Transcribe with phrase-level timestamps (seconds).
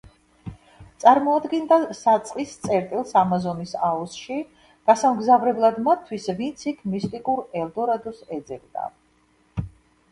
[1.01, 4.39] წარმოადგენდა საწყის წერტილს ამაზონის აუზში
[4.91, 8.93] გასამგზავრებლად მათთვის, ვინც იქ მისტიკურ ელდორადოს ეძებდა.